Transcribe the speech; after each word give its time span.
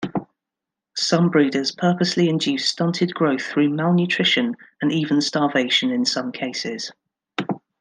Some 0.97 1.29
breeders 1.29 1.71
purposely 1.71 2.27
induce 2.27 2.67
stunted 2.67 3.13
growth 3.13 3.43
through 3.43 3.69
malnutrition 3.69 4.55
and 4.81 4.91
even 4.91 5.21
starvation 5.21 5.91
in 5.91 6.05
some 6.05 6.31
cases. 6.31 6.91